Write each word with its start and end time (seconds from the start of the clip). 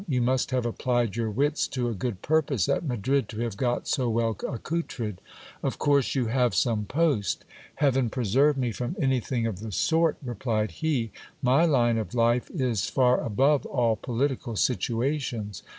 You 0.07 0.23
must 0.23 0.49
have 0.49 0.65
applied 0.65 1.15
your 1.15 1.29
wits 1.29 1.67
to 1.67 1.85
1 1.85 1.93
good 1.93 2.21
purpose 2.23 2.67
at 2.67 2.83
Madrid, 2.83 3.29
to 3.29 3.39
have 3.41 3.55
got 3.55 3.87
so 3.87 4.09
well 4.09 4.31
accoutred. 4.49 5.21
Of 5.61 5.77
course 5.77 6.15
you 6.15 6.25
have 6.25 6.53
iome 6.53 6.87
post. 6.87 7.45
Heaven 7.75 8.09
preserve 8.09 8.57
me 8.57 8.71
from 8.71 8.95
anything 8.99 9.45
of 9.45 9.59
the 9.59 9.71
sort! 9.71 10.17
replied 10.25 10.71
he. 10.71 11.11
My 11.43 11.65
ine 11.87 11.99
of 11.99 12.15
life 12.15 12.49
is 12.49 12.87
far 12.89 13.21
above 13.23 13.63
all 13.67 13.95
political 13.95 14.55
situations. 14.55 15.61